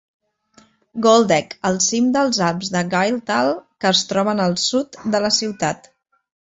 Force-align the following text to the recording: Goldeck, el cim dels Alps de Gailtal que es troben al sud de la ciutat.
Goldeck, 1.05 1.53
el 1.69 1.77
cim 1.89 2.09
dels 2.17 2.41
Alps 2.49 2.73
de 2.79 2.83
Gailtal 2.97 3.53
que 3.85 3.93
es 3.95 4.05
troben 4.15 4.45
al 4.51 4.61
sud 4.67 5.03
de 5.17 5.27
la 5.29 5.35
ciutat. 5.41 5.93